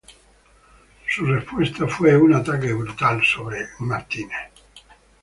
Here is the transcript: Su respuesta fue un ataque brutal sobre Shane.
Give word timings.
Su 1.07 1.25
respuesta 1.27 1.87
fue 1.87 2.17
un 2.17 2.33
ataque 2.33 2.73
brutal 2.73 3.21
sobre 3.23 3.67
Shane. 3.79 4.49